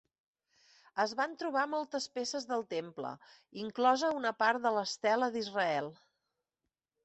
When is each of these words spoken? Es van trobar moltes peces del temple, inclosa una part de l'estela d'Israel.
Es 1.03 1.11
van 1.19 1.35
trobar 1.41 1.65
moltes 1.73 2.07
peces 2.15 2.49
del 2.53 2.65
temple, 2.75 3.13
inclosa 3.67 4.13
una 4.23 4.35
part 4.43 4.65
de 4.67 4.75
l'estela 4.81 5.33
d'Israel. 5.39 5.95